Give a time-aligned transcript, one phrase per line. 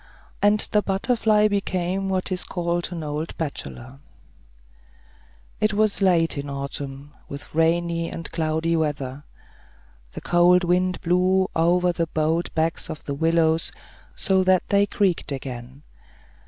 [0.41, 3.99] And the butterfly became what is called an old bachelor.
[5.59, 9.25] It was late in the autumn, with rainy and cloudy weather.
[10.13, 13.71] The cold wind blew over the bowed backs of the willows,
[14.15, 15.83] so that they creaked again.